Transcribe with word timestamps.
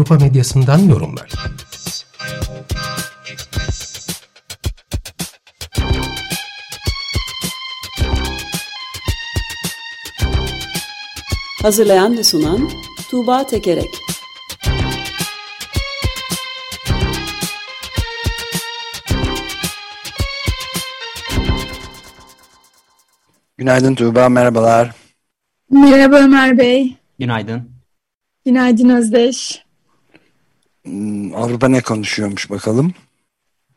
Avrupa 0.00 0.24
medyasından 0.24 0.78
yorumlar. 0.78 1.30
Hazırlayan 11.62 12.18
ve 12.18 12.24
sunan 12.24 12.70
Tuğba 13.10 13.46
Tekerek 13.46 13.88
Günaydın 23.58 23.94
Tuğba, 23.94 24.28
merhabalar. 24.28 24.94
Merhaba 25.70 26.16
Ömer 26.16 26.58
Bey. 26.58 26.96
Günaydın. 27.18 27.70
Günaydın 28.44 28.88
Özdeş. 28.88 29.69
Hmm, 30.84 31.34
Avrupa 31.34 31.68
ne 31.68 31.80
konuşuyormuş 31.80 32.50
bakalım? 32.50 32.94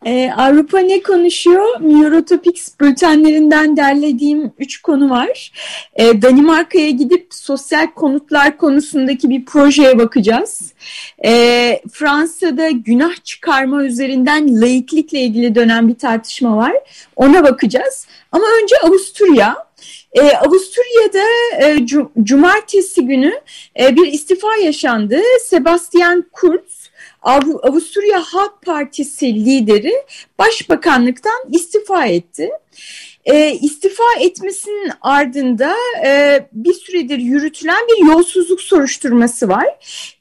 Ee, 0.06 0.32
Avrupa 0.38 0.80
ne 0.80 1.02
konuşuyor? 1.02 1.82
Eurotopics 1.82 2.70
bültenlerinden 2.82 3.78
derlediğim 3.78 4.54
üç 4.60 4.82
konu 4.82 5.10
var. 5.10 5.52
Ee, 5.96 6.22
Danimarka'ya 6.22 6.90
gidip 6.90 7.28
sosyal 7.34 7.88
konutlar 7.88 8.58
konusundaki 8.58 9.30
bir 9.30 9.46
projeye 9.46 10.00
bakacağız. 10.00 10.74
Ee, 11.26 11.82
Fransa'da 11.92 12.70
günah 12.70 13.24
çıkarma 13.24 13.84
üzerinden 13.84 14.62
laiklikle 14.62 15.20
ilgili 15.20 15.56
dönen 15.56 15.88
bir 15.88 15.96
tartışma 15.96 16.58
var. 16.58 16.74
Ona 17.16 17.44
bakacağız. 17.44 18.08
Ama 18.32 18.46
önce 18.64 18.76
Avusturya. 18.84 19.56
Ee, 20.14 20.22
Avusturya'da 20.22 21.24
e, 21.66 21.86
cumartesi 22.24 23.06
günü 23.06 23.34
e, 23.80 23.96
bir 23.96 24.08
istifa 24.08 24.56
yaşandı. 24.56 25.20
Sebastian 25.42 26.26
Kurz 26.32 26.83
Av 27.24 27.44
Avusturya 27.64 28.20
Halk 28.20 28.62
Partisi 28.62 29.46
lideri 29.46 29.94
başbakanlıktan 30.40 31.44
istifa 31.52 32.06
etti. 32.06 32.50
E, 33.26 33.52
istifa 33.52 34.04
etmesinin 34.20 34.92
ardında 35.02 35.76
e, 36.06 36.40
bir 36.54 36.74
süredir 36.74 37.18
yürütülen 37.18 37.88
bir 37.88 38.08
yolsuzluk 38.08 38.62
soruşturması 38.62 39.50
var. 39.50 39.68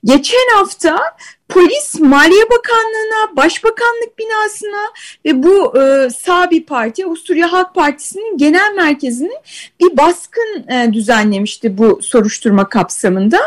Geçen 0.04 0.56
hafta 0.56 0.98
polis 1.48 2.00
Maliye 2.00 2.50
Bakanlığı'na, 2.50 3.36
Başbakanlık 3.36 4.18
binasına 4.18 4.82
ve 5.24 5.42
bu 5.42 5.78
e, 5.78 6.10
sağ 6.10 6.50
bir 6.50 6.66
parti 6.66 7.06
Avusturya 7.06 7.52
Halk 7.52 7.74
Partisi'nin 7.74 8.38
genel 8.38 8.74
merkezine 8.76 9.42
bir 9.80 9.96
baskın 9.96 10.68
e, 10.68 10.92
düzenlemişti 10.92 11.78
bu 11.78 12.02
soruşturma 12.02 12.68
kapsamında. 12.68 13.38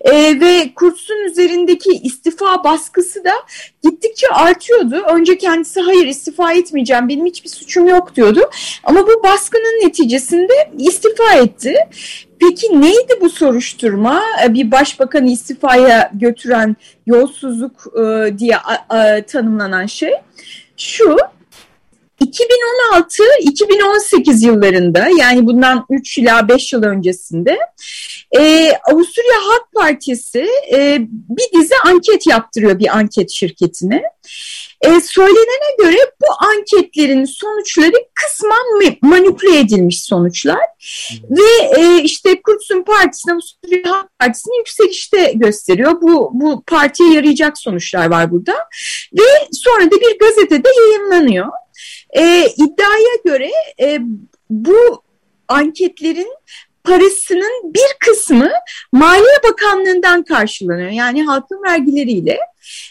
E, 0.00 0.40
ve 0.40 0.70
Kurtz'un 0.74 1.24
üzerindeki 1.24 1.90
istifa 1.90 2.64
baskısı 2.64 3.24
da 3.24 3.32
gittikçe 3.82 4.28
artıyordu. 4.28 5.02
Önce 5.14 5.38
kendisi 5.38 5.80
hayır 5.80 6.06
istifa 6.06 6.52
etmeyeceğim 6.52 7.08
benim 7.08 7.26
hiçbir 7.26 7.48
suçum 7.48 7.88
yok 7.88 8.16
diyordu. 8.16 8.40
Ama 8.84 9.06
bu 9.06 9.22
baskının 9.22 9.86
neticesinde 9.86 10.70
istifa 10.78 11.34
etti. 11.34 11.74
Peki 12.40 12.80
neydi 12.80 13.20
bu 13.20 13.30
soruşturma? 13.30 14.22
E, 14.44 14.54
bir 14.54 14.70
başbakanı 14.70 15.30
istifaya 15.30 16.10
götüren 16.14 16.76
yolsuzluk 17.06 17.86
e, 17.98 18.38
diye 18.38 18.56
tanımlanan 19.26 19.86
şey. 19.86 20.12
Şu 20.76 21.16
2016-2018 22.20 24.46
yıllarında 24.46 25.08
yani 25.18 25.46
bundan 25.46 25.86
3 25.90 26.18
ila 26.18 26.48
5 26.48 26.72
yıl 26.72 26.82
öncesinde 26.82 27.58
e, 28.38 28.72
Avusturya 28.92 29.34
Halk 29.34 29.72
Partisi 29.74 30.46
e, 30.72 30.98
bir 31.10 31.60
dizi 31.60 31.74
anket 31.84 32.26
yaptırıyor 32.26 32.78
bir 32.78 32.96
anket 32.96 33.30
şirketine. 33.30 34.02
E, 34.80 35.00
söylenene 35.00 35.76
göre 35.78 35.96
bu 36.20 36.26
anketlerin 36.46 37.24
sonuçları 37.24 37.96
kısmen 38.14 38.98
manipüle 39.02 39.58
edilmiş 39.58 40.02
sonuçlar 40.02 40.60
ve 41.30 41.80
e, 41.80 42.02
işte 42.02 42.42
Kurtsun 42.42 42.82
Partisi'nin 42.82 43.34
Avusturya 43.34 43.92
Halk 43.92 44.18
Partisi'ni 44.18 44.58
yükselişte 44.58 45.32
gösteriyor. 45.34 46.00
Bu, 46.02 46.30
bu 46.32 46.62
partiye 46.66 47.12
yarayacak 47.12 47.58
sonuçlar 47.58 48.10
var 48.10 48.30
burada 48.30 48.54
ve 49.12 49.22
sonra 49.52 49.90
da 49.90 49.96
bir 50.00 50.18
gazetede 50.18 50.68
yayınlanıyor. 50.80 51.46
E, 52.16 52.46
iddiaya 52.56 53.16
göre 53.24 53.50
e, 53.80 53.98
bu 54.50 55.02
anketlerin 55.48 56.34
parasının 56.84 57.74
bir 57.74 57.96
kısmı 58.00 58.50
Maliye 58.92 59.38
Bakanlığı'ndan 59.50 60.22
karşılanıyor. 60.24 60.90
Yani 60.90 61.24
halkın 61.24 61.62
vergileriyle 61.62 62.38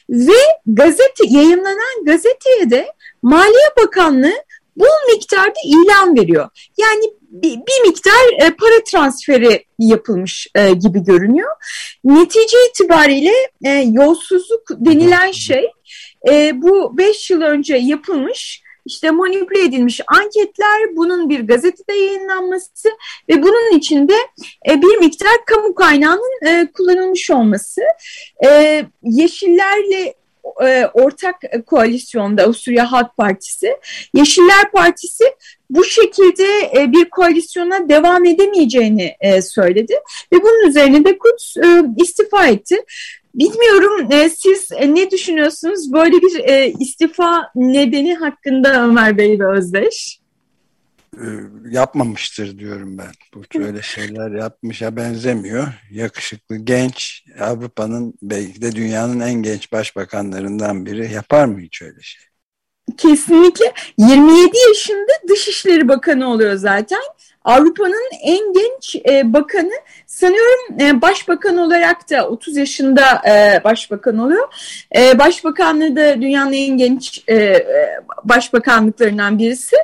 ve 0.09 0.37
gazete 0.65 1.23
yayınlanan 1.27 2.05
gazeteye 2.05 2.69
de 2.69 2.87
Maliye 3.21 3.69
Bakanlığı 3.83 4.35
bu 4.75 4.85
miktarda 5.13 5.59
ilan 5.65 6.15
veriyor. 6.15 6.49
Yani 6.77 7.03
bir, 7.21 7.55
bir 7.55 7.87
miktar 7.87 8.33
e, 8.45 8.49
para 8.49 8.83
transferi 8.91 9.65
yapılmış 9.79 10.47
e, 10.55 10.71
gibi 10.71 11.03
görünüyor. 11.03 11.51
Netice 12.03 12.57
itibariyle 12.69 13.33
e, 13.65 13.69
yolsuzluk 13.69 14.69
denilen 14.69 15.31
şey 15.31 15.71
e, 16.29 16.61
bu 16.61 16.97
beş 16.97 17.29
yıl 17.29 17.41
önce 17.41 17.75
yapılmış 17.75 18.64
işte 18.85 19.11
manipüle 19.11 19.63
edilmiş 19.63 20.01
anketler, 20.07 20.95
bunun 20.95 21.29
bir 21.29 21.47
gazetede 21.47 21.93
yayınlanması 21.93 22.89
ve 23.29 23.43
bunun 23.43 23.77
içinde 23.77 24.15
e, 24.69 24.81
bir 24.81 24.97
miktar 24.97 25.45
kamu 25.45 25.75
kaynağının 25.75 26.45
e, 26.47 26.71
kullanılmış 26.71 27.29
olması. 27.31 27.81
E, 28.45 28.81
Yeşillerle 29.03 30.13
e, 30.63 30.85
ortak 30.93 31.35
koalisyonda 31.65 32.43
Avusturya 32.43 32.91
Halk 32.91 33.17
Partisi, 33.17 33.77
Yeşiller 34.13 34.71
Partisi 34.71 35.23
bu 35.69 35.83
şekilde 35.83 36.71
e, 36.77 36.91
bir 36.91 37.09
koalisyona 37.09 37.89
devam 37.89 38.25
edemeyeceğini 38.25 39.15
e, 39.19 39.41
söyledi 39.41 39.93
ve 40.33 40.43
bunun 40.43 40.69
üzerine 40.69 41.05
de 41.05 41.17
Kutz 41.17 41.57
e, 41.57 41.83
istifa 42.03 42.47
etti. 42.47 42.75
Bilmiyorum 43.35 44.07
e, 44.11 44.29
siz 44.29 44.71
e, 44.71 44.95
ne 44.95 45.11
düşünüyorsunuz 45.11 45.93
böyle 45.93 46.21
bir 46.21 46.39
e, 46.39 46.73
istifa 46.79 47.51
nedeni 47.55 48.15
hakkında 48.15 48.83
Ömer 48.83 49.17
Bey 49.17 49.39
ve 49.39 49.47
Özdeş? 49.47 50.19
E, 51.17 51.27
yapmamıştır 51.69 52.59
diyorum 52.59 52.97
ben. 52.97 53.11
Bu 53.33 53.43
böyle 53.59 53.81
şeyler 53.81 54.31
yapmışa 54.31 54.95
benzemiyor. 54.95 55.67
Yakışıklı, 55.91 56.57
genç, 56.57 57.23
Avrupa'nın 57.39 58.13
belki 58.21 58.61
de 58.61 58.71
dünyanın 58.71 59.19
en 59.19 59.33
genç 59.33 59.71
başbakanlarından 59.71 60.85
biri 60.85 61.13
yapar 61.13 61.45
mı 61.45 61.59
hiç 61.59 61.81
öyle 61.81 62.01
şey? 62.01 62.23
Kesinlikle. 62.97 63.73
27 63.97 64.57
yaşında 64.67 65.11
Dışişleri 65.29 65.87
Bakanı 65.87 66.29
oluyor 66.29 66.55
zaten. 66.55 67.01
Avrupa'nın 67.45 68.09
en 68.23 68.53
genç 68.53 68.95
e, 69.09 69.33
bakanı 69.33 69.71
sanıyorum 70.07 70.79
e, 70.79 71.01
başbakan 71.01 71.57
olarak 71.57 72.09
da 72.09 72.27
30 72.27 72.57
yaşında 72.57 73.21
e, 73.27 73.63
başbakan 73.63 74.17
oluyor. 74.17 74.47
E, 74.95 75.19
başbakanlığı 75.19 75.95
da 75.95 76.21
dünyanın 76.21 76.53
en 76.53 76.77
genç 76.77 77.23
e, 77.27 77.35
e, 77.35 77.99
başbakanlıklarından 78.23 79.39
birisi. 79.39 79.75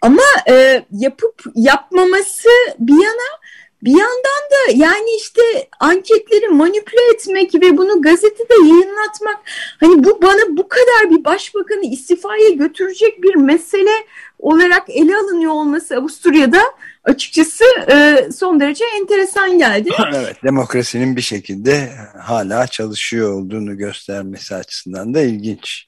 Ama 0.00 0.22
e, 0.48 0.84
yapıp 0.90 1.42
yapmaması 1.54 2.48
bir 2.78 3.02
yana 3.02 3.44
bir 3.82 3.90
yandan 3.90 4.42
da 4.50 4.72
yani 4.74 5.16
işte 5.16 5.42
anketleri 5.80 6.48
manipüle 6.48 7.10
etmek 7.14 7.54
ve 7.54 7.76
bunu 7.76 8.02
gazetede 8.02 8.54
yayınlatmak 8.54 9.36
hani 9.80 10.04
bu 10.04 10.22
bana 10.22 10.56
bu 10.56 10.68
kadar 10.68 11.10
bir 11.10 11.24
başbakanı 11.24 11.84
istifaya 11.84 12.50
götürecek 12.50 13.22
bir 13.22 13.34
mesele 13.34 13.90
olarak 14.38 14.82
ele 14.88 15.16
alınıyor 15.16 15.52
olması 15.52 15.96
Avusturya'da 15.96 16.62
açıkçası 17.04 17.64
e, 17.92 18.28
son 18.32 18.60
derece 18.60 18.84
enteresan 19.00 19.58
geldi. 19.58 19.90
evet, 20.14 20.36
demokrasinin 20.44 21.16
bir 21.16 21.20
şekilde 21.20 21.90
hala 22.20 22.66
çalışıyor 22.66 23.32
olduğunu 23.32 23.76
göstermesi 23.76 24.54
açısından 24.54 25.14
da 25.14 25.20
ilginç. 25.20 25.86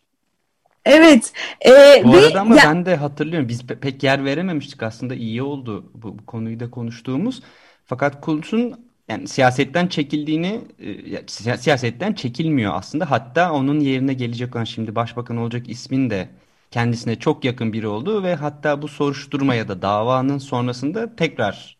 Evet. 0.84 1.32
E, 1.66 2.04
bu 2.04 2.12
ve, 2.12 2.26
arada 2.26 2.40
ama 2.40 2.56
ya, 2.56 2.62
ben 2.64 2.86
de 2.86 2.96
hatırlıyorum. 2.96 3.48
Biz 3.48 3.66
pek 3.66 4.02
yer 4.02 4.24
verememiştik 4.24 4.82
aslında. 4.82 5.14
iyi 5.14 5.42
oldu 5.42 5.90
bu, 5.94 6.18
bu 6.18 6.26
konuyu 6.26 6.60
da 6.60 6.70
konuştuğumuz. 6.70 7.42
Fakat 7.84 8.20
Kuls'un 8.20 8.86
yani 9.08 9.28
siyasetten 9.28 9.86
çekildiğini 9.86 10.60
e, 10.78 11.56
siyasetten 11.58 12.12
çekilmiyor 12.12 12.72
aslında. 12.74 13.10
Hatta 13.10 13.52
onun 13.52 13.80
yerine 13.80 14.14
gelecek 14.14 14.56
olan 14.56 14.64
şimdi 14.64 14.94
başbakan 14.94 15.36
olacak 15.36 15.68
ismin 15.68 16.10
de 16.10 16.28
kendisine 16.70 17.16
çok 17.18 17.44
yakın 17.44 17.72
biri 17.72 17.86
olduğu 17.86 18.22
ve 18.22 18.34
hatta 18.34 18.82
bu 18.82 18.88
soruşturma 18.88 19.54
ya 19.54 19.68
da 19.68 19.82
davanın 19.82 20.38
sonrasında 20.38 21.16
tekrar 21.16 21.76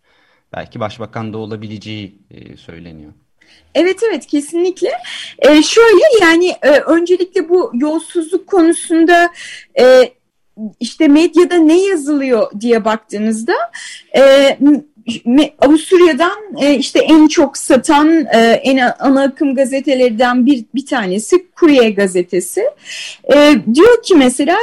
belki 0.52 0.80
başbakan 0.80 1.32
da 1.32 1.38
olabileceği 1.38 2.18
e, 2.30 2.56
söyleniyor. 2.56 3.12
Evet 3.74 4.00
evet 4.08 4.26
kesinlikle. 4.26 4.90
Ee, 5.38 5.62
şöyle 5.62 6.02
yani 6.20 6.54
e, 6.62 6.70
öncelikle 6.70 7.48
bu 7.48 7.72
yolsuzluk 7.74 8.46
konusunda 8.46 9.32
e, 9.80 10.12
işte 10.80 11.08
medyada 11.08 11.54
ne 11.54 11.86
yazılıyor 11.86 12.50
diye 12.60 12.84
baktığınızda 12.84 13.54
e, 14.16 14.58
Avusturya'dan 15.58 16.56
e, 16.60 16.74
işte 16.74 16.98
en 16.98 17.28
çok 17.28 17.58
satan 17.58 18.26
e, 18.34 18.38
en 18.64 18.92
ana 18.98 19.22
akım 19.22 19.54
gazetelerden 19.54 20.46
bir, 20.46 20.64
bir 20.74 20.86
tanesi 20.86 21.46
Kurye 21.56 21.90
gazetesi. 21.90 22.64
E, 23.34 23.54
diyor 23.74 24.02
ki 24.02 24.14
mesela 24.14 24.56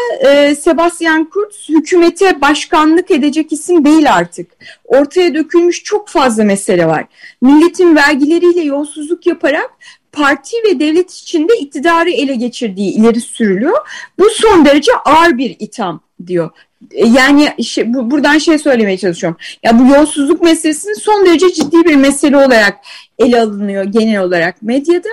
Sebastian 0.60 1.30
Kurz 1.30 1.70
hükümete 1.70 2.42
başkanlık 2.42 3.12
edecek 3.12 3.54
isim 3.54 3.86
değil 3.86 4.14
artık. 4.14 4.52
Ortaya 4.86 5.34
dökülmüş 5.34 5.84
çok 5.84 6.08
fazla 6.10 6.44
mesele 6.44 6.86
var. 6.86 7.06
Milletin 7.42 7.96
vergileriyle 7.96 8.62
yolsuzluk 8.62 9.26
yaparak 9.28 9.70
parti 10.12 10.58
ve 10.66 10.80
devlet 10.80 11.12
içinde 11.12 11.58
iktidarı 11.58 12.10
ele 12.10 12.36
geçirdiği 12.36 12.92
ileri 12.92 13.22
sürülüyor. 13.22 13.78
Bu 14.20 14.30
son 14.30 14.66
derece 14.66 14.92
ağır 15.06 15.38
bir 15.38 15.56
itham 15.60 16.02
diyor. 16.28 16.50
Yani 16.96 17.64
şey, 17.64 17.94
bu, 17.94 18.12
buradan 18.12 18.38
şey 18.38 18.58
söylemeye 18.58 18.98
çalışıyorum. 18.98 19.40
Ya 19.64 19.80
bu 19.80 19.88
yolsuzluk 19.88 20.42
meselesinin 20.42 20.94
son 20.94 21.26
derece 21.26 21.54
ciddi 21.54 21.86
bir 21.86 21.96
mesele 21.96 22.38
olarak 22.38 22.80
ele 23.20 23.42
alınıyor 23.42 23.84
genel 23.84 24.22
olarak 24.22 24.62
medyada. 24.62 25.10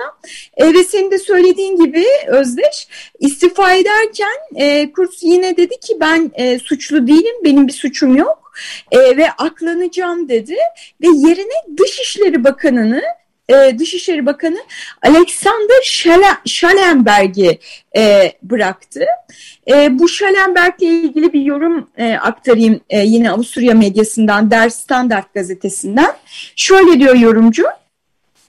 E, 0.57 0.73
ve 0.73 0.83
senin 0.83 1.11
de 1.11 1.19
söylediğin 1.19 1.85
gibi 1.85 2.05
Özdeş 2.27 2.87
istifa 3.19 3.73
ederken 3.73 4.37
e, 4.55 4.91
Kurs 4.91 5.23
yine 5.23 5.57
dedi 5.57 5.79
ki 5.79 5.93
ben 5.99 6.31
e, 6.33 6.59
suçlu 6.59 7.07
değilim, 7.07 7.35
benim 7.45 7.67
bir 7.67 7.73
suçum 7.73 8.15
yok 8.15 8.51
e, 8.91 9.17
ve 9.17 9.31
aklanacağım 9.31 10.29
dedi 10.29 10.55
ve 11.01 11.07
yerine 11.07 11.77
Dışişleri 11.77 12.43
Bakanı'nı 12.43 13.01
e, 13.51 13.79
Dışişleri 13.79 14.25
Bakanı 14.25 14.59
Alexander 15.01 15.81
Schallenberg'i 16.45 17.59
e, 17.97 18.33
bıraktı. 18.43 19.05
E, 19.71 19.99
bu 19.99 20.09
Schallenberg'le 20.09 20.81
ilgili 20.81 21.33
bir 21.33 21.41
yorum 21.41 21.89
e, 21.97 22.13
aktarayım 22.13 22.81
e, 22.89 22.99
yine 22.99 23.31
Avusturya 23.31 23.73
medyasından, 23.73 24.51
Der 24.51 24.69
Standard 24.69 25.25
gazetesinden. 25.33 26.11
Şöyle 26.55 26.99
diyor 26.99 27.15
yorumcu. 27.15 27.65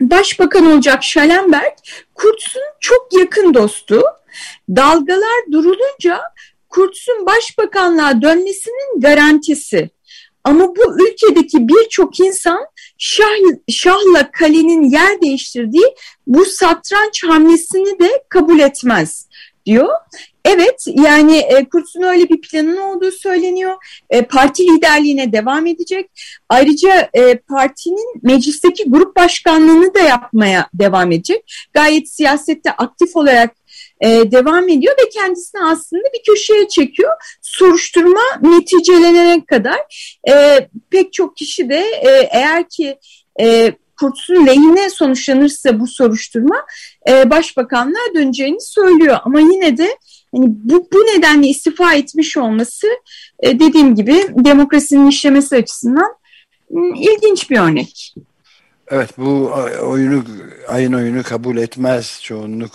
Başbakan 0.00 0.66
olacak 0.72 1.04
Schallenberg, 1.04 1.72
Kurtz'un 2.14 2.62
çok 2.81 3.08
yakın 3.19 3.54
dostu. 3.54 4.02
Dalgalar 4.69 5.52
durulunca 5.52 6.20
Kurtz'un 6.69 7.26
başbakanlığa 7.26 8.22
dönmesinin 8.22 9.00
garantisi. 9.00 9.90
Ama 10.44 10.69
bu 10.77 11.03
ülkedeki 11.03 11.69
birçok 11.69 12.21
insan 12.21 12.67
Şah, 12.99 13.25
Şah'la 13.69 14.31
Kale'nin 14.31 14.91
yer 14.91 15.21
değiştirdiği 15.21 15.94
bu 16.27 16.44
satranç 16.44 17.25
hamlesini 17.25 17.99
de 17.99 18.25
kabul 18.29 18.59
etmez 18.59 19.27
diyor. 19.67 19.89
Evet 20.44 20.85
yani 20.87 21.37
e, 21.37 21.69
Kurt'un 21.69 22.03
öyle 22.03 22.29
bir 22.29 22.41
planın 22.41 22.77
olduğu 22.77 23.11
söyleniyor. 23.11 23.75
E, 24.11 24.23
parti 24.23 24.62
liderliğine 24.62 25.33
devam 25.33 25.67
edecek. 25.67 26.11
Ayrıca 26.49 27.11
e, 27.15 27.35
partinin 27.35 28.21
meclisteki 28.23 28.85
grup 28.91 29.17
başkanlığını 29.17 29.95
da 29.95 30.00
yapmaya 30.00 30.69
devam 30.75 31.12
edecek. 31.12 31.69
Gayet 31.73 32.09
siyasette 32.09 32.73
aktif 32.73 33.17
olarak 33.17 33.62
e, 34.02 34.31
devam 34.31 34.69
ediyor 34.69 34.94
ve 35.04 35.08
kendisini 35.08 35.64
aslında 35.64 36.02
bir 36.02 36.32
köşeye 36.32 36.69
çekiyor. 36.69 37.12
Soruşturma 37.43 38.22
neticelenene 38.43 39.44
kadar 39.44 39.78
e, 40.28 40.69
pek 40.90 41.12
çok 41.12 41.37
kişi 41.37 41.69
de 41.69 41.78
e, 41.81 42.28
eğer 42.32 42.69
ki 42.69 42.99
e, 43.40 43.72
Kurt'un 44.00 44.46
lehine 44.46 44.90
sonuçlanırsa 44.90 45.81
bu 45.81 45.87
soruşturma 45.87 46.66
e, 47.08 47.31
başbakanlığa 47.31 48.14
döneceğini 48.14 48.60
söylüyor. 48.60 49.16
Ama 49.25 49.40
yine 49.40 49.76
de 49.76 49.99
hani 50.34 50.46
bu, 50.49 50.88
bu 50.93 50.99
nedenle 50.99 51.46
istifa 51.46 51.94
etmiş 51.94 52.37
olması 52.37 52.87
e, 53.40 53.60
dediğim 53.60 53.94
gibi 53.94 54.26
demokrasinin 54.44 55.08
işlemesi 55.08 55.56
açısından 55.56 56.14
ilginç 56.96 57.50
bir 57.50 57.58
örnek. 57.58 58.14
Evet 58.88 59.10
bu 59.19 59.52
oyunu 59.82 60.25
ayın 60.69 60.93
oyunu 60.93 61.22
kabul 61.22 61.56
etmez 61.56 62.20
çoğunluk 62.22 62.72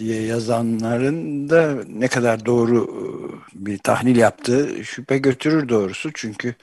diye 0.00 0.22
yazanların 0.22 1.50
da 1.50 1.84
ne 1.88 2.08
kadar 2.08 2.46
doğru 2.46 2.84
e, 2.84 3.66
bir 3.66 3.78
tahlil 3.78 4.16
yaptığı 4.16 4.84
şüphe 4.84 5.18
götürür 5.18 5.68
doğrusu. 5.68 6.10
Çünkü 6.14 6.54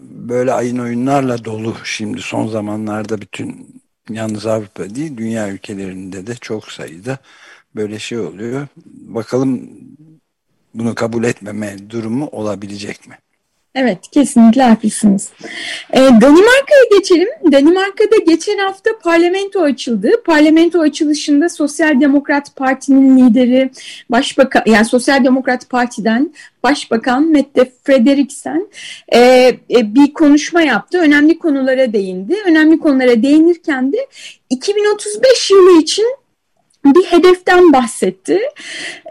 böyle 0.00 0.52
ayın 0.52 0.78
oyunlarla 0.78 1.44
dolu 1.44 1.76
şimdi 1.84 2.22
son 2.22 2.46
zamanlarda 2.48 3.20
bütün 3.20 3.80
yalnız 4.10 4.46
Avrupa 4.46 4.94
değil 4.94 5.16
dünya 5.16 5.50
ülkelerinde 5.50 6.26
de 6.26 6.34
çok 6.34 6.72
sayıda 6.72 7.18
böyle 7.76 7.98
şey 7.98 8.18
oluyor. 8.18 8.68
Bakalım 8.86 9.70
bunu 10.74 10.94
kabul 10.94 11.24
etmeme 11.24 11.90
durumu 11.90 12.26
olabilecek 12.26 13.08
mi? 13.08 13.18
Evet, 13.74 13.98
kesinlikle 14.10 14.62
haklısınız. 14.62 15.28
Ee, 15.92 15.98
Danimarka'ya 15.98 16.98
geçelim. 16.98 17.28
Danimarka'da 17.52 18.16
geçen 18.26 18.58
hafta 18.58 18.90
parlamento 19.04 19.62
açıldı. 19.62 20.10
Parlamento 20.24 20.80
açılışında 20.80 21.48
Sosyal 21.48 22.00
Demokrat 22.00 22.56
Parti'nin 22.56 23.18
lideri, 23.18 23.70
başbakan, 24.10 24.62
yani 24.66 24.84
Sosyal 24.84 25.24
Demokrat 25.24 25.68
Parti'den 25.68 26.34
Başbakan 26.62 27.26
Mette 27.26 27.72
Frederiksen 27.84 28.68
e, 29.08 29.18
e, 29.70 29.94
bir 29.94 30.12
konuşma 30.12 30.62
yaptı. 30.62 30.98
Önemli 30.98 31.38
konulara 31.38 31.92
değindi. 31.92 32.36
Önemli 32.46 32.78
konulara 32.78 33.22
değinirken 33.22 33.92
de 33.92 34.06
2035 34.50 35.50
yılı 35.50 35.80
için 35.80 36.06
bir 36.84 37.04
hedeften 37.04 37.72
bahsetti. 37.72 38.40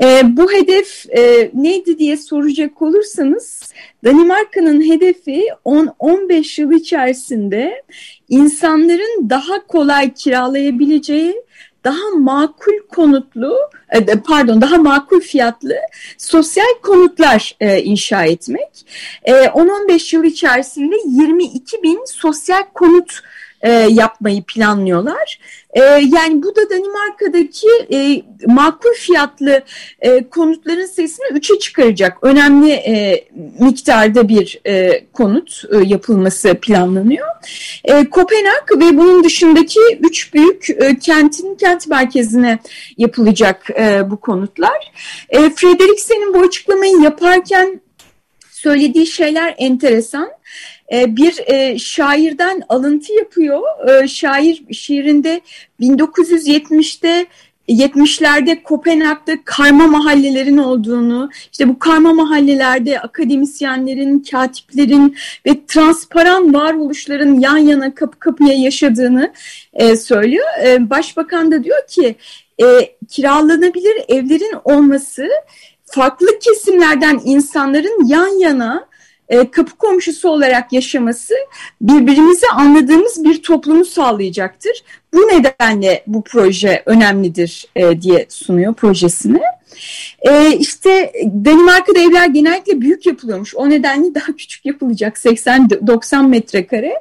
E, 0.04 0.38
bu 0.38 0.51
hedef 0.51 1.06
e, 1.18 1.51
neydi 1.54 2.00
diye 2.00 2.18
soracak 2.18 2.81
olursanız 2.81 3.74
Danimarka'nın 4.04 4.89
hedefi 4.89 5.48
10-15 5.66 6.62
yıl 6.62 6.71
içerisinde 6.71 7.83
insanların 8.30 9.30
daha 9.30 9.67
kolay 9.67 10.13
kiralayabileceği 10.13 11.36
daha 11.84 12.10
makul 12.20 12.79
konutlu 12.89 13.58
e, 13.89 14.05
pardon 14.05 14.62
daha 14.62 14.77
makul 14.77 15.20
fiyatlı 15.20 15.75
sosyal 16.17 16.82
konutlar 16.84 17.55
e, 17.60 17.82
inşa 17.82 18.25
etmek. 18.25 18.86
E, 19.24 19.32
10-15 19.34 20.15
yıl 20.15 20.24
içerisinde 20.24 20.96
22 21.05 21.84
bin 21.84 22.05
sosyal 22.05 22.63
konut 22.74 23.20
e, 23.62 23.72
yapmayı 23.72 24.44
planlıyorlar. 24.44 25.39
E, 25.74 25.82
yani 25.84 26.44
bu 26.44 26.56
da 26.56 26.70
Danimarka'daki 26.70 27.68
e, 27.94 28.22
makul 28.48 28.94
fiyatlı 28.94 29.62
e, 30.01 30.30
konutların 30.30 30.86
sayısını 30.86 31.25
üçe 31.34 31.60
çıkaracak. 31.60 32.18
Önemli 32.22 32.72
e, 32.72 33.25
miktarda 33.60 34.30
bir 34.30 34.60
e, 34.68 35.06
konut 35.13 35.63
e, 35.72 35.78
yapılması 35.86 36.56
planlanıyor. 36.62 37.28
E, 37.84 38.10
Kopenhag 38.10 38.72
ve 38.72 38.98
bunun 38.98 39.24
dışındaki 39.24 39.80
üç 40.00 40.34
büyük 40.34 40.70
e, 40.70 41.00
kentin 41.00 41.56
kent 41.56 41.88
merkezine 41.88 42.60
yapılacak 42.98 43.70
e, 43.80 44.12
bu 44.12 44.20
konutlar. 44.20 44.92
E, 45.30 45.50
Frederiksen'in 45.50 46.34
bu 46.34 46.39
açıklamayı 46.39 47.01
yaparken 47.01 47.82
söylediği 48.51 49.08
şeyler 49.08 49.56
enteresan. 49.58 50.30
E, 50.93 51.15
bir 51.15 51.39
e, 51.48 51.79
şairden 51.79 52.63
alıntı 52.69 53.13
yapıyor. 53.13 53.62
E, 53.89 54.08
şair 54.08 54.63
şiirinde 54.74 55.41
1970'te 55.81 57.27
70'lerde 57.69 58.63
Kopenhag'da 58.63 59.38
karma 59.46 59.88
mahallelerin 59.88 60.58
olduğunu, 60.58 61.29
işte 61.51 61.69
bu 61.69 61.79
karma 61.79 62.13
mahallelerde 62.13 63.00
akademisyenlerin, 63.00 64.19
katiplerin 64.31 65.17
ve 65.46 65.65
transparan 65.67 66.53
varoluşların 66.53 67.39
yan 67.39 67.58
yana 67.58 67.96
kapı 67.96 68.19
kapıya 68.19 68.53
yaşadığını 68.53 69.34
e, 69.74 69.96
söylüyor. 69.96 70.46
E, 70.65 70.89
Başbakan 70.89 71.51
da 71.51 71.63
diyor 71.63 71.88
ki 71.88 72.15
e, 72.62 72.65
kiralanabilir 73.10 74.03
evlerin 74.08 74.55
olması 74.63 75.29
farklı 75.86 76.39
kesimlerden 76.39 77.22
insanların 77.25 78.08
yan 78.08 78.39
yana 78.39 78.88
e, 79.29 79.51
kapı 79.51 79.75
komşusu 79.75 80.29
olarak 80.29 80.74
yaşaması 80.74 81.33
birbirimizi 81.81 82.48
anladığımız 82.48 83.24
bir 83.24 83.43
toplumu 83.43 83.86
sağlayacaktır. 83.86 84.83
Bu 85.13 85.17
nedenle 85.17 86.03
bu 86.07 86.24
proje 86.24 86.83
önemlidir 86.86 87.65
e, 87.75 88.01
diye 88.01 88.25
sunuyor 88.29 88.74
projesini. 88.74 89.41
E, 90.21 90.55
işte 90.59 91.13
Danimarka'da 91.45 92.00
evler 92.00 92.27
genellikle 92.27 92.81
büyük 92.81 93.05
yapılıyormuş. 93.05 93.55
O 93.55 93.69
nedenle 93.69 94.15
daha 94.15 94.36
küçük 94.38 94.65
yapılacak 94.65 95.17
80-90 95.17 96.27
metrekare 96.27 96.93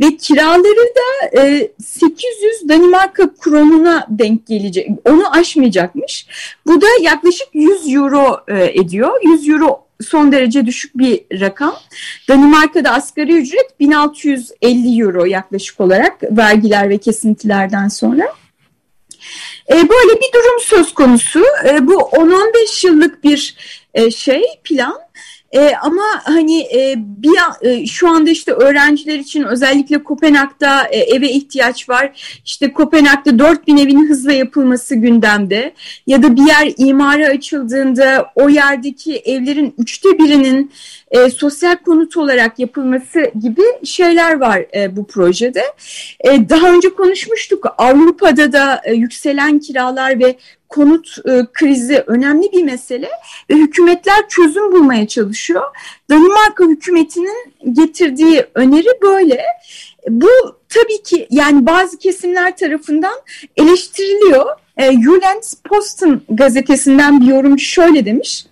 ve 0.00 0.16
kiraları 0.16 0.94
da 0.96 1.40
e, 1.42 1.70
800 1.84 2.68
Danimarka 2.68 3.34
kronuna 3.34 4.06
denk 4.10 4.46
gelecek. 4.46 4.88
Onu 5.04 5.36
aşmayacakmış. 5.36 6.26
Bu 6.66 6.80
da 6.80 6.86
yaklaşık 7.02 7.48
100 7.52 7.94
euro 7.94 8.40
e, 8.48 8.80
ediyor. 8.80 9.20
100 9.24 9.48
euro 9.48 9.87
son 10.00 10.32
derece 10.32 10.66
düşük 10.66 10.98
bir 10.98 11.40
rakam. 11.40 11.74
Danimarka'da 12.28 12.90
asgari 12.90 13.36
ücret 13.36 13.80
1650 13.80 15.02
euro 15.02 15.24
yaklaşık 15.24 15.80
olarak 15.80 16.22
vergiler 16.22 16.88
ve 16.88 16.98
kesintilerden 16.98 17.88
sonra. 17.88 18.34
E, 19.70 19.74
böyle 19.74 20.20
bir 20.20 20.32
durum 20.34 20.60
söz 20.60 20.94
konusu. 20.94 21.44
E, 21.68 21.86
bu 21.86 21.94
10-15 21.94 22.86
yıllık 22.86 23.24
bir 23.24 23.56
e, 23.94 24.10
şey 24.10 24.42
plan. 24.64 24.98
E, 25.52 25.72
ama 25.82 26.02
hani 26.24 26.60
e, 26.60 26.94
bir 26.96 27.38
e, 27.62 27.86
şu 27.86 28.08
anda 28.08 28.30
işte 28.30 28.52
öğrenciler 28.52 29.18
için 29.18 29.42
özellikle 29.42 30.04
Kopenhag'da 30.04 30.84
e, 30.84 30.98
eve 30.98 31.30
ihtiyaç 31.30 31.88
var. 31.88 32.38
İşte 32.44 32.72
Kopenhag'da 32.72 33.38
4000 33.38 33.76
evin 33.76 34.08
hızla 34.08 34.32
yapılması 34.32 34.94
gündemde. 34.94 35.74
Ya 36.06 36.22
da 36.22 36.36
bir 36.36 36.46
yer 36.46 36.72
imara 36.76 37.26
açıldığında 37.26 38.30
o 38.34 38.48
yerdeki 38.48 39.16
evlerin 39.16 39.74
üçte 39.78 40.18
birinin 40.18 40.72
e, 41.10 41.30
sosyal 41.30 41.76
konut 41.76 42.16
olarak 42.16 42.58
yapılması 42.58 43.30
gibi 43.40 43.62
şeyler 43.84 44.40
var 44.40 44.66
e, 44.74 44.96
bu 44.96 45.06
projede. 45.06 45.62
E, 46.20 46.48
daha 46.48 46.72
önce 46.72 46.88
konuşmuştuk 46.94 47.66
Avrupa'da 47.78 48.52
da 48.52 48.80
e, 48.84 48.94
yükselen 48.94 49.58
kiralar 49.58 50.20
ve 50.20 50.36
konut 50.68 51.18
e, 51.28 51.42
krizi 51.52 52.04
önemli 52.06 52.52
bir 52.52 52.62
mesele 52.62 53.10
ve 53.50 53.54
hükümetler 53.54 54.28
çözüm 54.28 54.72
bulmaya 54.72 55.08
çalışıyor. 55.08 55.62
Danimarka 56.10 56.64
hükümetinin 56.64 57.54
getirdiği 57.72 58.46
öneri 58.54 58.88
böyle. 59.02 59.44
Bu 60.08 60.28
tabii 60.68 61.02
ki 61.02 61.26
yani 61.30 61.66
bazı 61.66 61.98
kesimler 61.98 62.56
tarafından 62.56 63.14
eleştiriliyor. 63.56 64.46
E, 64.76 64.92
Jyllands 64.92 65.54
Posten 65.54 66.20
gazetesinden 66.28 67.20
bir 67.20 67.26
yorum 67.26 67.58
şöyle 67.58 68.04
demiş. 68.04 68.46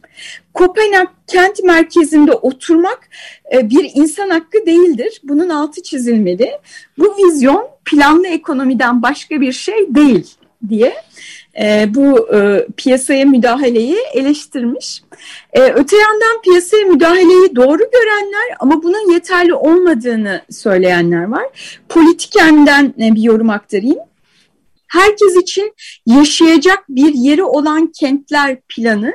Kopenhag 0.55 1.09
kent 1.27 1.63
merkezinde 1.65 2.33
oturmak 2.33 3.09
e, 3.53 3.71
bir 3.71 3.91
insan 3.95 4.31
hakkı 4.31 4.67
değildir. 4.67 5.21
Bunun 5.25 5.49
altı 5.49 5.83
çizilmeli. 5.83 6.51
Bu 6.99 7.17
vizyon 7.17 7.69
planlı 7.85 8.27
ekonomiden 8.27 9.03
başka 9.03 9.41
bir 9.41 9.53
şey 9.53 9.95
değil 9.95 10.35
diye 10.69 10.95
e, 11.63 11.95
bu 11.95 12.35
e, 12.35 12.67
piyasaya 12.77 13.25
müdahaleyi 13.25 13.97
eleştirmiş. 14.15 15.03
E, 15.53 15.61
öte 15.61 15.97
yandan 15.97 16.43
piyasaya 16.45 16.85
müdahaleyi 16.85 17.57
doğru 17.57 17.83
görenler 17.93 18.57
ama 18.61 18.83
bunun 18.83 19.13
yeterli 19.13 19.55
olmadığını 19.55 20.43
söyleyenler 20.51 21.25
var. 21.25 21.45
Politikenden 21.89 22.95
e, 23.01 23.15
bir 23.15 23.23
yorum 23.23 23.51
aktarayım. 23.51 23.99
Herkes 24.89 25.37
için 25.43 25.75
yaşayacak 26.07 26.85
bir 26.89 27.15
yeri 27.15 27.43
olan 27.43 27.87
kentler 27.87 28.57
planı 28.69 29.15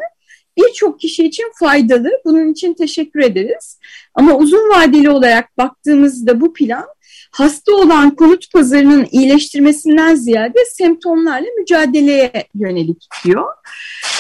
birçok 0.58 1.00
kişi 1.00 1.26
için 1.26 1.46
faydalı. 1.60 2.10
Bunun 2.26 2.52
için 2.52 2.74
teşekkür 2.74 3.20
ederiz. 3.20 3.78
Ama 4.16 4.38
uzun 4.38 4.70
vadeli 4.70 5.10
olarak 5.10 5.58
baktığımızda 5.58 6.42
bu 6.42 6.54
plan 6.54 6.86
hasta 7.32 7.72
olan 7.76 8.16
konut 8.16 8.54
pazarının 8.54 9.08
iyileştirmesinden 9.12 10.16
ziyade 10.16 10.60
semptomlarla 10.74 11.48
mücadeleye 11.60 12.32
yönelik 12.56 13.08
diyor. 13.26 13.48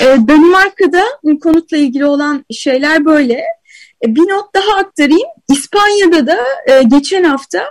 Ee, 0.02 0.06
Danimarka'da 0.06 1.04
konutla 1.44 1.78
ilgili 1.78 2.06
olan 2.06 2.46
şeyler 2.52 3.06
böyle. 3.06 3.44
Ee, 4.06 4.16
bir 4.16 4.22
not 4.22 4.56
daha 4.56 4.78
aktarayım. 4.78 5.30
İspanya'da 5.52 6.28
da 6.28 6.38
e, 6.68 6.84
geçen 6.84 7.24
hafta 7.24 7.64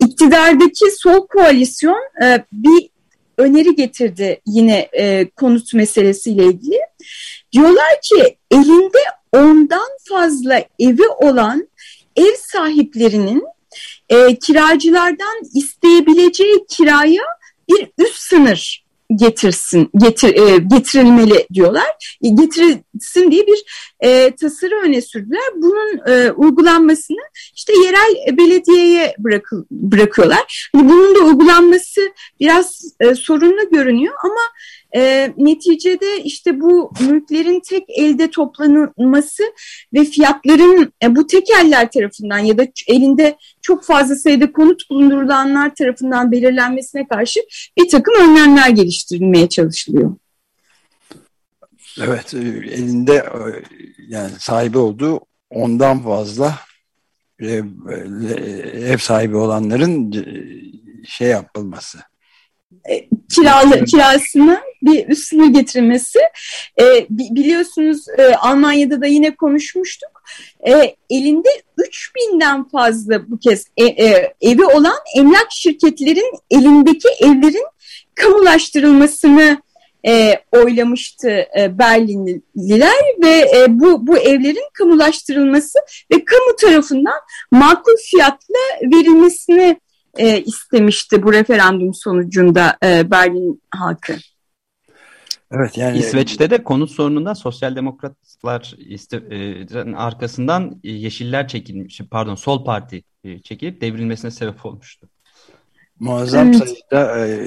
iktidardaki 0.00 0.84
sol 0.98 1.26
koalisyon 1.26 2.02
e, 2.22 2.44
bir 2.52 2.90
öneri 3.38 3.74
getirdi 3.74 4.40
yine 4.46 4.88
e, 4.92 5.28
konut 5.30 5.74
meselesiyle 5.74 6.44
ilgili. 6.44 6.78
Diyorlar 7.52 8.00
ki 8.02 8.38
elinde 8.50 8.98
ondan 9.32 9.88
fazla 10.08 10.64
evi 10.78 11.08
olan 11.08 11.68
ev 12.16 12.34
sahiplerinin 12.52 13.44
e, 14.08 14.38
kiracılardan 14.38 15.42
isteyebileceği 15.54 16.66
kiraya 16.68 17.22
bir 17.68 17.88
üst 17.98 18.18
sınır 18.18 18.88
getirsin 19.14 19.90
getir, 19.96 20.34
e, 20.34 20.56
getirilmeli 20.56 21.46
diyorlar. 21.54 22.18
E, 22.22 22.28
getirilsin 22.28 23.30
diye 23.30 23.46
bir 23.46 23.64
e, 24.00 24.34
tasarı 24.36 24.74
öne 24.84 25.00
sürdüler. 25.00 25.40
Bunun 25.56 26.00
e, 26.08 26.32
uygulanmasını 26.32 27.22
işte 27.54 27.72
yerel 27.84 28.36
belediyeye 28.38 29.14
bırakı, 29.18 29.64
bırakıyorlar. 29.70 30.70
Yani 30.74 30.88
bunun 30.88 31.14
da 31.14 31.18
uygulanması 31.18 32.00
biraz 32.40 32.94
e, 33.00 33.14
sorunlu 33.14 33.70
görünüyor 33.70 34.14
ama 34.24 34.40
e, 34.96 35.32
neticede 35.36 36.22
işte 36.22 36.60
bu 36.60 36.92
mülklerin 37.00 37.60
tek 37.60 37.84
elde 37.88 38.30
toplanılması 38.30 39.42
ve 39.94 40.04
fiyatların 40.04 40.92
e, 41.02 41.16
bu 41.16 41.26
tekeller 41.26 41.90
tarafından 41.90 42.38
ya 42.38 42.58
da 42.58 42.66
elinde 42.86 43.36
çok 43.62 43.84
fazla 43.84 44.16
sayıda 44.16 44.52
konut 44.52 44.90
bulundurulanlar 44.90 45.74
tarafından 45.74 46.32
belirlenmesine 46.32 47.08
karşı 47.08 47.40
bir 47.78 47.88
takım 47.88 48.14
önlemler 48.14 48.68
geliştirilmeye 48.68 49.48
çalışılıyor. 49.48 50.12
Evet, 52.02 52.34
e, 52.34 52.38
elinde 52.74 53.14
e, 53.14 53.40
yani 54.08 54.30
sahibi 54.38 54.78
olduğu 54.78 55.20
ondan 55.50 56.02
fazla 56.02 56.58
ev, 57.40 57.64
ev 58.74 58.98
sahibi 58.98 59.36
olanların 59.36 60.12
e, 60.12 60.24
şey 61.06 61.28
yapılması, 61.28 61.98
e, 61.98 62.02
kiralı, 63.34 63.84
kirasını 63.84 64.60
bir 64.82 65.08
üstüne 65.08 65.48
getirmesi. 65.48 66.18
E, 66.80 67.06
biliyorsunuz 67.10 68.04
e, 68.18 68.34
Almanya'da 68.34 69.00
da 69.00 69.06
yine 69.06 69.36
konuşmuştuk. 69.36 70.22
E, 70.66 70.94
elinde 71.10 71.48
3000'den 71.78 72.68
fazla 72.68 73.30
bu 73.30 73.38
kez 73.38 73.66
e, 73.76 73.84
e, 73.84 74.34
evi 74.40 74.64
olan 74.64 74.96
emlak 75.16 75.46
şirketlerin 75.50 76.32
elindeki 76.50 77.08
evlerin 77.20 77.66
kamulaştırılmasını 78.14 79.62
e, 80.06 80.34
oylamıştı 80.52 81.28
e, 81.58 81.78
Berlinliler 81.78 83.22
ve 83.22 83.50
e, 83.56 83.66
bu 83.68 84.06
bu 84.06 84.18
evlerin 84.18 84.68
kamulaştırılması 84.72 85.78
ve 86.12 86.24
kamu 86.24 86.56
tarafından 86.60 87.20
makul 87.50 87.96
fiyatla 88.10 88.58
verilmesini 88.82 89.80
e, 90.16 90.42
istemişti 90.42 91.22
bu 91.22 91.32
referandum 91.32 91.94
sonucunda 91.94 92.78
e, 92.84 93.10
Berlin 93.10 93.62
halkı. 93.70 94.16
Evet 95.50 95.78
yani 95.78 95.98
İsveç'te 95.98 96.50
de 96.50 96.62
konut 96.62 96.90
sorununda 96.90 97.34
sosyal 97.34 97.76
demokratlar 97.76 98.74
e, 99.30 99.94
arkasından 99.96 100.80
yeşiller 100.82 101.48
çekilmiş 101.48 102.00
pardon 102.10 102.34
sol 102.34 102.64
parti 102.64 103.02
e, 103.24 103.38
çekilip 103.38 103.80
devrilmesine 103.80 104.30
sebep 104.30 104.66
olmuştu. 104.66 105.08
Muazzam 106.00 106.48
evet. 106.48 106.56
sayıda 106.58 107.26
e, 107.26 107.40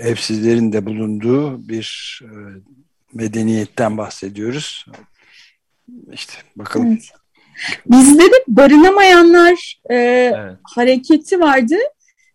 evsizlerin 0.00 0.72
de 0.72 0.86
bulunduğu 0.86 1.68
bir 1.68 2.20
e, 2.24 2.28
medeniyetten 3.12 3.98
bahsediyoruz. 3.98 4.86
İşte 6.12 6.32
bakalım. 6.56 6.86
Evet. 6.86 7.23
Bizde 7.86 8.22
de 8.22 8.44
barınamayanlar 8.48 9.80
e, 9.90 9.94
evet. 9.96 10.58
hareketi 10.62 11.40
vardı. 11.40 11.76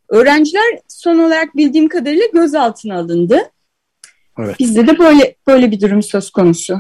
Öğrenciler 0.10 0.80
son 0.88 1.20
olarak 1.20 1.56
bildiğim 1.56 1.88
kadarıyla 1.88 2.26
gözaltına 2.34 3.00
alındı. 3.00 3.52
Evet. 4.40 4.60
Bizde 4.60 4.88
de 4.88 5.00
böyle 5.00 5.36
böyle 5.48 5.72
bir 5.72 5.82
durum 5.82 6.04
söz 6.04 6.30
konusu. 6.30 6.80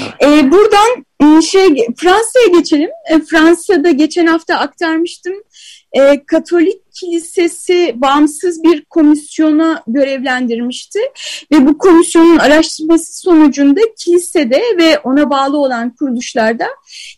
Evet. 0.00 0.22
E, 0.22 0.50
buradan 0.50 1.04
şey 1.40 1.68
Fransa'ya 1.96 2.46
geçelim. 2.58 2.90
E, 3.10 3.20
Fransa'da 3.20 3.90
geçen 3.90 4.26
hafta 4.26 4.56
aktarmıştım 4.56 5.34
e, 5.94 6.24
Katolik 6.26 6.92
Kilisesi 6.92 7.92
bağımsız 7.96 8.62
bir 8.62 8.84
komisyona 8.84 9.82
görevlendirmişti 9.86 10.98
ve 11.52 11.66
bu 11.66 11.78
komisyonun 11.78 12.38
araştırması 12.38 13.20
sonucunda 13.20 13.80
kilisede 13.98 14.62
ve 14.78 14.98
ona 14.98 15.30
bağlı 15.30 15.58
olan 15.58 15.90
kuruluşlarda 15.90 16.66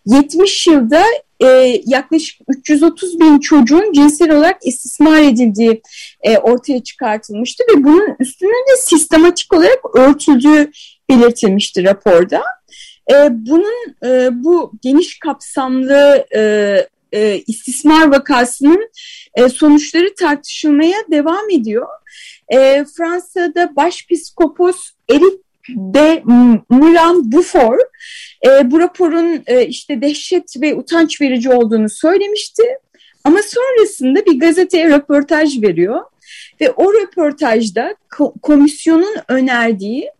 70 0.06 0.66
yılda 0.66 1.02
e, 1.40 1.46
yaklaşık 1.86 2.40
330 2.48 3.20
bin 3.20 3.38
çocuğun 3.38 3.92
cinsel 3.92 4.30
olarak 4.30 4.66
istismar 4.66 5.22
edildiği 5.22 5.82
e, 6.22 6.38
ortaya 6.38 6.82
çıkartılmıştı 6.82 7.64
ve 7.72 7.84
bunun 7.84 8.16
üstünde 8.20 8.50
de 8.50 8.76
sistematik 8.76 9.52
olarak 9.52 9.96
örtüldüğü 9.96 10.70
belirtilmişti 11.10 11.84
raporda. 11.84 12.42
E, 13.10 13.14
bunun 13.30 13.94
e, 14.04 14.28
bu 14.44 14.72
geniş 14.82 15.18
kapsamlı 15.18 16.26
e, 16.36 16.40
e, 17.12 17.42
istismar 17.46 18.06
vakasının 18.06 18.90
e, 19.34 19.48
sonuçları 19.48 20.14
tartışılmaya 20.14 20.96
devam 21.10 21.50
ediyor. 21.50 21.86
e, 22.48 22.84
Fransa'da 22.96 23.76
başpiskopos 23.76 24.76
Eric 25.10 25.36
de 25.68 26.22
Moulin 26.68 27.32
Beaufort 27.32 27.80
e, 28.46 28.70
bu 28.70 28.80
raporun 28.80 29.42
e, 29.46 29.66
işte 29.66 30.00
dehşet 30.00 30.60
ve 30.60 30.74
utanç 30.74 31.20
verici 31.20 31.50
olduğunu 31.50 31.88
söylemişti. 31.88 32.62
Ama 33.24 33.38
sonrasında 33.42 34.26
bir 34.26 34.40
gazeteye 34.40 34.88
röportaj 34.88 35.62
veriyor 35.62 36.00
ve 36.60 36.70
o 36.70 36.92
röportajda 36.92 37.94
komisyonun 38.42 39.16
önerdiği 39.28 40.10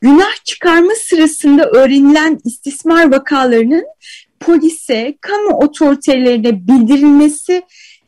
günah 0.00 0.44
çıkarma 0.44 0.92
sırasında 0.94 1.70
öğrenilen 1.70 2.40
istismar 2.44 3.12
vakalarının 3.12 3.84
polise, 4.40 5.14
kamu 5.20 5.48
otoritelerine 5.48 6.66
bildirilmesi 6.66 7.62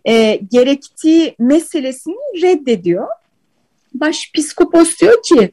e, 0.05 0.41
gerektiği 0.51 1.35
meselesini 1.39 2.43
reddediyor. 2.43 3.07
Başpiskopos 3.95 4.99
diyor 4.99 5.23
ki 5.23 5.53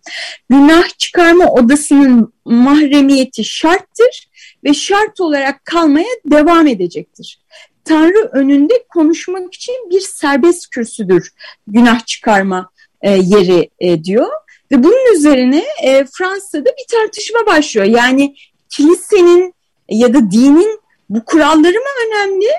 günah 0.49 0.97
çıkarma 0.97 1.45
odasının 1.45 2.33
mahremiyeti 2.45 3.45
şarttır 3.45 4.29
ve 4.63 4.73
şart 4.73 5.19
olarak 5.19 5.65
kalmaya 5.65 6.09
devam 6.25 6.67
edecektir. 6.67 7.39
Tanrı 7.85 8.29
önünde 8.33 8.73
konuşmak 8.89 9.53
için 9.53 9.75
bir 9.89 10.01
serbest 10.01 10.69
kürsüdür 10.69 11.33
günah 11.67 12.05
çıkarma 12.05 12.69
e, 13.01 13.11
yeri 13.11 13.69
e, 13.79 14.03
diyor. 14.03 14.31
Ve 14.71 14.83
bunun 14.83 15.15
üzerine 15.15 15.63
e, 15.83 16.05
Fransa'da 16.17 16.65
bir 16.65 16.87
tartışma 16.91 17.45
başlıyor. 17.45 17.87
Yani 17.87 18.35
kilisenin 18.69 19.53
ya 19.89 20.13
da 20.13 20.31
dinin 20.31 20.79
bu 21.09 21.25
kuralları 21.25 21.77
mı 21.77 21.89
önemli 22.07 22.49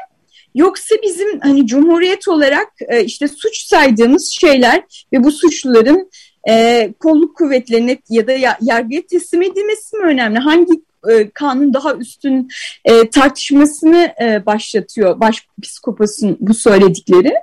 Yoksa 0.54 0.94
bizim 1.02 1.40
hani 1.40 1.66
cumhuriyet 1.66 2.28
olarak 2.28 2.68
e, 2.88 3.04
işte 3.04 3.28
suç 3.28 3.56
saydığımız 3.66 4.30
şeyler 4.40 4.82
ve 5.12 5.24
bu 5.24 5.32
suçluların 5.32 6.10
e, 6.48 6.92
kolluk 7.00 7.36
kuvvetlerine 7.36 7.98
ya 8.08 8.26
da 8.26 8.32
yargıya 8.60 9.02
teslim 9.10 9.42
edilmesi 9.42 9.96
mi 9.96 10.04
önemli? 10.04 10.38
Hangi 10.38 10.72
e, 11.10 11.30
kanun 11.30 11.74
daha 11.74 11.94
üstün 11.94 12.48
e, 12.84 13.10
tartışmasını 13.10 14.14
e, 14.22 14.46
başlatıyor 14.46 15.20
başpiskoposun 15.20 16.36
bu 16.40 16.54
söyledikleri. 16.54 17.34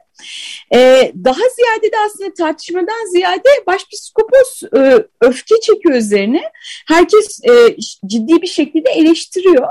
E, 0.74 1.12
daha 1.24 1.42
ziyade 1.56 1.92
de 1.92 1.98
aslında 2.06 2.34
tartışmadan 2.34 3.12
ziyade 3.12 3.50
başpiskopos 3.68 4.64
e, 4.78 5.06
öfke 5.22 5.56
çekiyor 5.62 5.96
üzerine. 5.96 6.42
Herkes 6.88 7.40
e, 7.44 7.76
ciddi 8.08 8.42
bir 8.42 8.48
şekilde 8.48 8.90
eleştiriyor. 8.90 9.68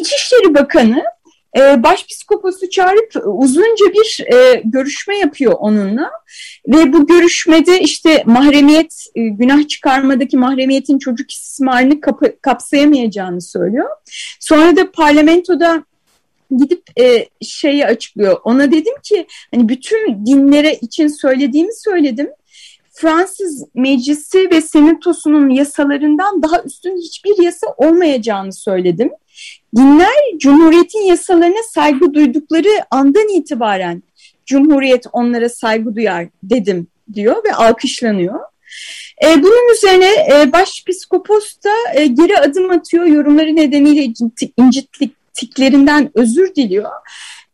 İçişleri 0.00 0.54
Bakanı 0.54 1.04
e, 1.56 1.82
başpiskoposu 1.82 2.70
çağırıp 2.70 3.12
uzunca 3.24 3.86
bir 3.92 4.34
e, 4.34 4.62
görüşme 4.64 5.18
yapıyor 5.18 5.54
onunla 5.58 6.10
ve 6.68 6.92
bu 6.92 7.06
görüşmede 7.06 7.80
işte 7.80 8.22
mahremiyet 8.26 9.06
e, 9.14 9.28
günah 9.28 9.68
çıkarmadaki 9.68 10.36
mahremiyetin 10.36 10.98
çocuk 10.98 11.30
istismarını 11.30 12.00
kap 12.00 12.22
kapsayamayacağını 12.42 13.40
söylüyor. 13.40 13.88
Sonra 14.40 14.76
da 14.76 14.90
parlamentoda 14.90 15.84
gidip 16.58 16.82
e, 17.00 17.28
şeyi 17.42 17.86
açıklıyor. 17.86 18.40
Ona 18.44 18.72
dedim 18.72 18.94
ki 19.02 19.26
hani 19.54 19.68
bütün 19.68 20.26
dinlere 20.26 20.74
için 20.74 21.08
söylediğimi 21.08 21.74
söyledim. 21.74 22.30
Fransız 22.92 23.64
meclisi 23.74 24.50
ve 24.50 24.60
senatosunun 24.60 25.48
yasalarından 25.48 26.42
daha 26.42 26.62
üstün 26.62 26.96
hiçbir 26.96 27.42
yasa 27.42 27.66
olmayacağını 27.76 28.52
söyledim. 28.52 29.10
Dinler 29.76 30.38
Cumhuriyet'in 30.38 31.06
yasalarına 31.06 31.62
saygı 31.70 32.14
duydukları 32.14 32.68
andan 32.90 33.28
itibaren 33.28 34.02
Cumhuriyet 34.46 35.06
onlara 35.12 35.48
saygı 35.48 35.96
duyar 35.96 36.28
dedim 36.42 36.86
diyor 37.14 37.44
ve 37.44 37.54
alkışlanıyor. 37.54 38.40
E, 39.24 39.42
bunun 39.42 39.74
üzerine 39.74 40.10
e, 40.32 40.52
Başpiskopos 40.52 41.56
da 41.64 42.00
e, 42.00 42.06
geri 42.06 42.38
adım 42.38 42.70
atıyor, 42.70 43.04
yorumları 43.04 43.56
nedeniyle 43.56 44.04
incittiklerinden 45.30 46.10
özür 46.14 46.54
diliyor 46.54 46.90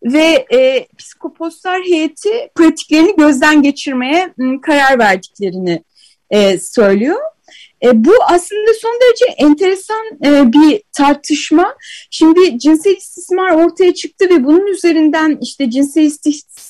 ve 0.02 0.46
e, 0.52 0.86
psikoposlar 0.98 1.82
heyeti 1.82 2.50
pratiklerini 2.54 3.16
gözden 3.16 3.62
geçirmeye 3.62 4.32
m, 4.36 4.60
karar 4.60 4.98
verdiklerini 4.98 5.84
e, 6.30 6.58
söylüyor. 6.58 7.20
E, 7.86 8.04
bu 8.04 8.12
aslında 8.28 8.74
son 8.80 8.98
derece 9.02 9.24
enteresan 9.38 10.06
e, 10.24 10.52
bir 10.52 10.82
tartışma. 10.92 11.74
Şimdi 12.10 12.58
cinsel 12.58 12.96
istismar 12.96 13.50
ortaya 13.50 13.94
çıktı 13.94 14.24
ve 14.30 14.44
bunun 14.44 14.66
üzerinden 14.66 15.38
işte 15.42 15.70
cinsel 15.70 16.10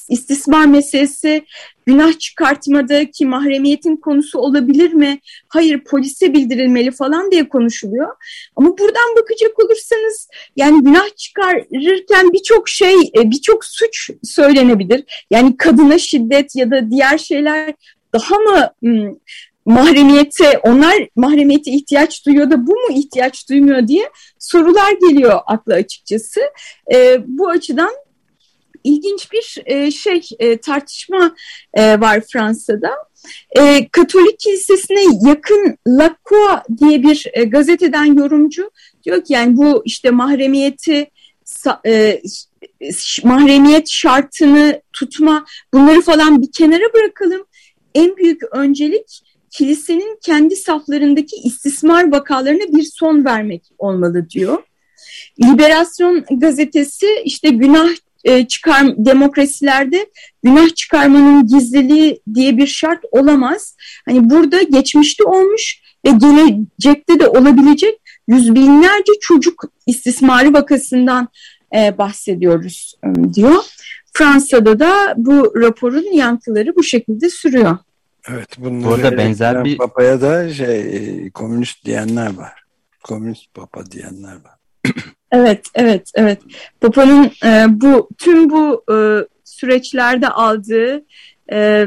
istismar 0.09 0.67
meselesi 0.67 1.45
günah 1.87 2.19
çıkartmadaki 2.19 3.27
mahremiyetin 3.27 3.97
konusu 3.97 4.39
olabilir 4.39 4.93
mi? 4.93 5.19
Hayır 5.49 5.85
polise 5.85 6.33
bildirilmeli 6.33 6.91
falan 6.91 7.31
diye 7.31 7.49
konuşuluyor. 7.49 8.17
Ama 8.57 8.79
buradan 8.79 9.17
bakacak 9.21 9.59
olursanız 9.65 10.29
yani 10.57 10.85
günah 10.85 11.17
çıkarırken 11.17 12.33
birçok 12.33 12.69
şey, 12.69 12.95
e, 12.95 13.31
birçok 13.31 13.65
suç 13.65 14.11
söylenebilir. 14.25 15.27
Yani 15.31 15.57
kadına 15.57 15.99
şiddet 15.99 16.57
ya 16.57 16.71
da 16.71 16.91
diğer 16.91 17.19
şeyler 17.19 17.75
daha 18.13 18.39
mı 18.39 18.71
mahremiyete, 19.67 20.59
onlar 20.59 20.95
mahremiyete 21.17 21.71
ihtiyaç 21.71 22.27
duyuyor 22.27 22.51
da 22.51 22.67
bu 22.67 22.71
mu 22.71 22.99
ihtiyaç 22.99 23.49
duymuyor 23.51 23.89
diye 23.89 24.11
sorular 24.39 24.93
geliyor 24.93 25.41
akla 25.47 25.75
açıkçası. 25.75 26.41
E, 26.95 27.19
bu 27.27 27.49
açıdan 27.49 27.91
ilginç 28.85 29.33
bir 29.33 29.57
e, 29.67 29.91
şey 29.91 30.21
e, 30.39 30.57
tartışma 30.57 31.35
e, 31.75 32.01
var 32.01 32.21
Fransa'da. 32.33 32.91
E, 33.59 33.89
Katolik 33.89 34.39
Kilisesi'ne 34.39 35.29
yakın 35.29 35.79
La 35.89 36.17
Croix 36.29 36.79
diye 36.79 37.03
bir 37.03 37.27
e, 37.33 37.45
gazeteden 37.45 38.19
yorumcu 38.19 38.71
diyor 39.05 39.25
ki 39.25 39.33
yani 39.33 39.57
bu 39.57 39.83
işte 39.85 40.11
mahremiyeti 40.11 41.11
e, 41.87 42.23
mahremiyet 43.25 43.89
şartını 43.91 44.83
tutma 44.93 45.47
bunları 45.75 46.01
falan 46.01 46.43
bir 46.43 46.53
kenara 46.53 46.93
bırakalım. 46.95 47.47
En 47.95 48.17
büyük 48.17 48.43
öncelik 48.53 49.26
kilisenin 49.57 50.19
kendi 50.23 50.57
saflarındaki 50.57 51.37
istismar 51.37 52.13
vakalarına 52.13 52.79
bir 52.79 52.83
son 52.83 53.25
vermek 53.25 53.63
olmalı 53.79 54.31
diyor. 54.31 54.63
Liberasyon 55.45 56.25
gazetesi 56.31 57.07
işte 57.25 57.49
günah 57.49 57.89
e, 58.25 58.47
çıkar 58.47 58.85
demokrasilerde 58.97 60.07
günah 60.43 60.75
çıkarmanın 60.75 61.47
gizliliği 61.47 62.21
diye 62.35 62.57
bir 62.57 62.67
şart 62.67 63.05
olamaz. 63.11 63.77
Hani 64.05 64.31
burada 64.31 64.63
geçmişte 64.63 65.25
olmuş 65.25 65.81
ve 66.07 66.11
gelecekte 66.11 67.21
de 67.21 67.29
olabilecek 67.29 68.01
yüz 68.29 68.55
binlerce 68.55 69.13
çocuk 69.21 69.65
istismarı 69.87 70.53
vakasından 70.53 71.29
e, 71.77 71.99
bahsediyoruz 71.99 72.95
e, 73.05 73.35
diyor. 73.35 73.65
Fransa'da 74.13 74.79
da 74.79 75.15
bu 75.17 75.53
raporun 75.61 76.13
yankıları 76.13 76.77
bu 76.77 76.83
şekilde 76.83 77.31
sürüyor. 77.31 77.79
Evet 78.31 78.49
bunları 78.59 78.91
Burada 78.91 79.19
benzer 79.19 79.65
bir 79.65 79.79
papaya 79.79 80.21
da 80.21 80.55
şey 80.55 80.81
e, 80.81 81.31
komünist 81.31 81.85
diyenler 81.85 82.37
var. 82.37 82.53
Komünist 83.05 83.55
papa 83.55 83.87
diyenler 83.87 84.33
var. 84.33 84.57
evet, 85.33 85.67
evet, 85.75 86.11
evet. 86.15 86.41
Papa'nın 86.81 87.31
e, 87.45 87.67
bu 87.69 88.09
tüm 88.19 88.51
bu 88.51 88.85
e, 88.93 88.97
süreçlerde 89.45 90.29
aldığı 90.29 91.05
e, 91.53 91.87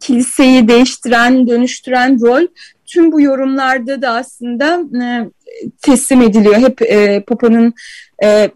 kiliseyi 0.00 0.68
değiştiren, 0.68 1.48
dönüştüren 1.48 2.20
rol 2.20 2.46
tüm 2.86 3.12
bu 3.12 3.20
yorumlarda 3.20 4.02
da 4.02 4.10
aslında 4.10 4.80
e, 5.04 5.30
teslim 5.82 6.22
ediliyor. 6.22 6.56
Hep 6.56 6.82
e, 6.82 7.24
Papa'nın 7.26 7.74
e, 8.24 8.50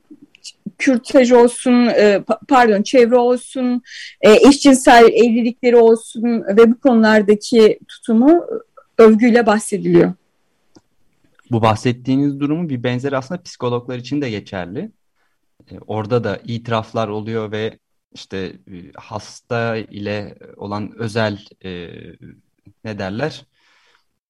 kürtaj 0.78 1.32
olsun, 1.32 1.86
e, 1.86 2.24
pardon 2.48 2.82
çevre 2.82 3.16
olsun, 3.16 3.82
e, 4.20 4.32
eşcinsel 4.48 5.04
evlilikleri 5.04 5.76
olsun 5.76 6.42
ve 6.56 6.70
bu 6.70 6.80
konulardaki 6.80 7.78
tutumu 7.88 8.44
övgüyle 8.98 9.46
bahsediliyor. 9.46 10.12
Bu 11.50 11.62
bahsettiğiniz 11.62 12.40
durumu 12.40 12.68
bir 12.68 12.82
benzeri 12.82 13.16
aslında 13.16 13.42
psikologlar 13.42 13.98
için 13.98 14.22
de 14.22 14.30
geçerli. 14.30 14.90
E, 15.70 15.78
orada 15.86 16.24
da 16.24 16.40
itiraflar 16.44 17.08
oluyor 17.08 17.52
ve 17.52 17.78
işte 18.14 18.52
hasta 18.96 19.76
ile 19.76 20.34
olan 20.56 20.92
özel 20.98 21.38
ne 22.84 22.98
derler 22.98 23.44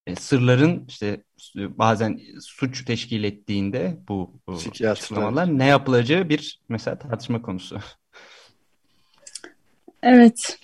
e, 0.06 0.16
sırların 0.16 0.84
işte 0.88 1.22
bazen 1.56 2.20
suç 2.40 2.84
teşkil 2.84 3.24
ettiğinde 3.24 3.96
bu, 4.08 4.30
bu 4.46 4.58
açıklamalar 4.88 5.58
ne 5.58 5.66
yapılacağı 5.66 6.28
bir 6.28 6.60
mesela 6.68 6.98
tartışma 6.98 7.42
konusu. 7.42 7.78
Evet. 10.02 10.58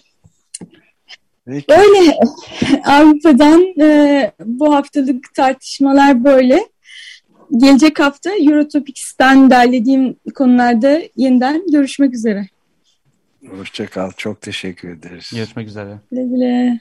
Peki. 1.47 1.69
Böyle 1.69 2.17
Avrupa'dan 2.85 3.81
e, 3.81 4.33
bu 4.45 4.75
haftalık 4.75 5.35
tartışmalar 5.35 6.25
böyle. 6.25 6.69
Gelecek 7.57 8.01
hafta 8.01 8.31
Eurotopics'ten 8.31 9.51
derlediğim 9.51 10.17
konularda 10.35 11.01
yeniden 11.17 11.71
görüşmek 11.73 12.15
üzere. 12.15 12.49
Hoşçakal. 13.49 14.13
Çok 14.17 14.41
teşekkür 14.41 14.89
ederiz. 14.89 15.31
Görüşmek 15.35 15.69
üzere. 15.69 15.99
Güle 16.11 16.23
güle. 16.23 16.81